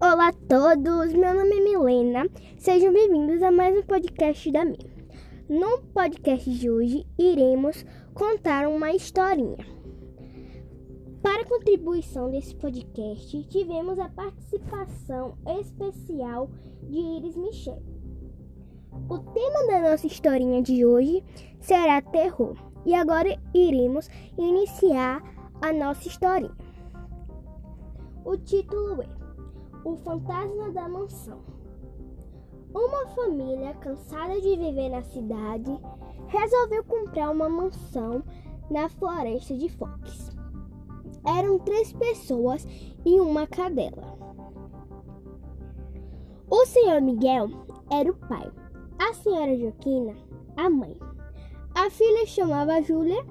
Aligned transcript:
Olá 0.00 0.28
a 0.28 0.32
todos, 0.32 1.12
meu 1.12 1.34
nome 1.34 1.56
é 1.56 1.60
Milena. 1.60 2.28
Sejam 2.56 2.92
bem-vindos 2.92 3.42
a 3.42 3.50
mais 3.50 3.76
um 3.76 3.82
podcast 3.82 4.48
da 4.52 4.64
minha. 4.64 4.78
No 5.48 5.82
podcast 5.92 6.48
de 6.48 6.70
hoje, 6.70 7.04
iremos 7.18 7.84
contar 8.14 8.68
uma 8.68 8.92
historinha. 8.92 9.56
Para 11.20 11.44
contribuição 11.46 12.30
desse 12.30 12.54
podcast, 12.54 13.42
tivemos 13.48 13.98
a 13.98 14.08
participação 14.08 15.36
especial 15.60 16.48
de 16.84 17.00
Iris 17.00 17.36
Michel. 17.36 17.82
O 19.08 19.18
tema 19.18 19.66
da 19.66 19.90
nossa 19.90 20.06
historinha 20.06 20.62
de 20.62 20.86
hoje 20.86 21.24
será 21.58 22.00
terror. 22.00 22.56
E 22.86 22.94
agora 22.94 23.36
iremos 23.52 24.08
iniciar 24.38 25.20
a 25.60 25.72
nossa 25.72 26.06
historinha. 26.06 26.56
O 28.24 28.36
título 28.36 29.02
é 29.02 29.27
o 29.84 29.96
Fantasma 29.96 30.70
da 30.70 30.88
Mansão. 30.88 31.40
Uma 32.74 33.06
família 33.08 33.74
cansada 33.74 34.40
de 34.40 34.56
viver 34.56 34.90
na 34.90 35.02
cidade 35.02 35.78
resolveu 36.28 36.84
comprar 36.84 37.30
uma 37.30 37.48
mansão 37.48 38.22
na 38.70 38.88
floresta 38.88 39.56
de 39.56 39.68
Fox. 39.70 40.36
Eram 41.26 41.58
três 41.58 41.92
pessoas 41.92 42.66
e 43.04 43.18
uma 43.20 43.46
cadela. 43.46 44.16
O 46.50 46.66
senhor 46.66 47.00
Miguel 47.00 47.48
era 47.90 48.10
o 48.10 48.14
pai, 48.14 48.50
a 48.98 49.12
senhora 49.14 49.56
Joaquina, 49.56 50.14
a 50.56 50.68
mãe. 50.68 50.96
A 51.74 51.90
filha 51.90 52.26
chamava 52.26 52.82
Júlia 52.82 53.24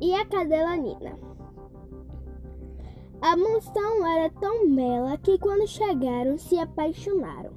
e 0.00 0.14
a 0.14 0.24
cadela 0.24 0.76
Nina. 0.76 1.18
A 3.20 3.36
mansão 3.36 4.06
era 4.06 4.30
tão 4.30 4.72
bela 4.72 5.18
que 5.18 5.38
quando 5.38 5.66
chegaram 5.66 6.38
se 6.38 6.56
apaixonaram. 6.56 7.50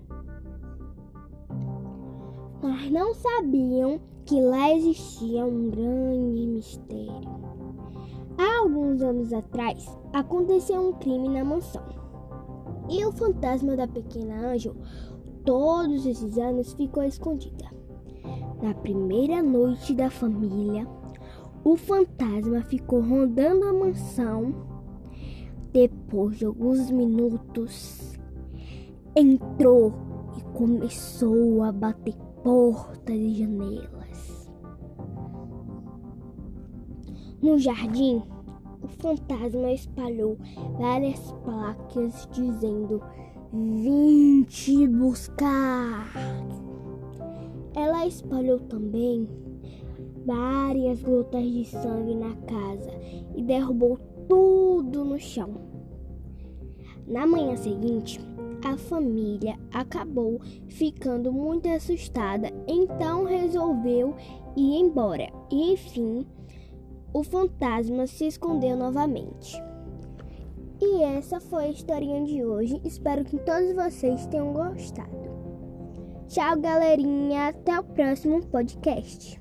Mas 2.64 2.90
não 2.90 3.14
sabiam 3.14 4.02
que 4.26 4.42
lá 4.42 4.74
existia 4.74 5.46
um 5.46 5.70
grande 5.70 6.48
mistério. 6.48 7.30
Há 8.40 8.60
alguns 8.62 9.04
anos 9.04 9.32
atrás 9.32 9.86
aconteceu 10.12 10.82
um 10.82 10.94
crime 10.94 11.30
na 11.30 11.46
mansão. 11.46 11.86
E 12.90 13.06
o 13.06 13.12
fantasma 13.12 13.76
da 13.76 13.88
pequena 13.88 14.54
Ângel, 14.54 14.76
todos 15.46 16.08
esses 16.08 16.40
anos, 16.40 16.74
ficou 16.74 17.04
escondida. 17.04 17.70
Na 18.64 18.74
primeira 18.74 19.44
noite 19.44 19.94
da 19.94 20.10
família, 20.10 20.88
o 21.64 21.76
fantasma 21.78 22.62
ficou 22.62 23.00
rondando 23.00 23.66
a 23.68 23.74
mansão 23.74 24.71
depois 26.12 26.38
de 26.38 26.46
alguns 26.46 26.92
minutos, 26.92 28.20
entrou 29.16 29.94
e 30.38 30.58
começou 30.58 31.64
a 31.64 31.72
bater 31.72 32.18
portas 32.44 33.16
e 33.16 33.36
janelas. 33.36 34.52
No 37.42 37.58
jardim, 37.58 38.22
o 38.82 38.90
fantasma 38.90 39.72
espalhou 39.72 40.38
várias 40.78 41.32
placas 41.46 42.28
dizendo: 42.34 43.02
Vim 43.54 44.44
te 44.44 44.86
buscar. 44.90 46.12
Ela 47.74 48.06
espalhou 48.06 48.60
também 48.60 49.30
várias 50.26 51.02
gotas 51.02 51.50
de 51.50 51.64
sangue 51.64 52.16
na 52.16 52.36
casa 52.36 52.92
e 53.34 53.42
derrubou 53.42 53.98
tudo 54.28 55.06
no 55.06 55.18
chão. 55.18 55.81
Na 57.08 57.26
manhã 57.26 57.56
seguinte, 57.56 58.20
a 58.64 58.78
família 58.78 59.58
acabou 59.74 60.40
ficando 60.68 61.32
muito 61.34 61.68
assustada, 61.68 62.52
então 62.68 63.26
resolveu 63.26 64.16
ir 64.56 64.80
embora. 64.80 65.32
E 65.52 65.74
enfim, 65.74 66.26
o 67.14 67.24
fantasma 67.24 68.08
se 68.08 68.28
escondeu 68.28 68.78
novamente. 68.78 69.62
E 70.80 71.04
essa 71.04 71.40
foi 71.40 71.66
a 71.66 71.70
historinha 71.70 72.24
de 72.24 72.44
hoje. 72.44 72.82
Espero 72.84 73.24
que 73.24 73.38
todos 73.40 73.74
vocês 73.74 74.26
tenham 74.28 74.54
gostado. 74.54 75.10
Tchau, 76.28 76.60
galerinha. 76.60 77.50
Até 77.50 77.80
o 77.80 77.84
próximo 77.84 78.46
podcast. 78.48 79.41